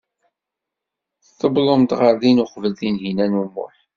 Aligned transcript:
Tuwḍemt 1.39 1.91
ɣer 1.99 2.13
din 2.21 2.43
uqbel 2.43 2.73
Tinhinan 2.79 3.39
u 3.41 3.43
Muḥ. 3.53 3.75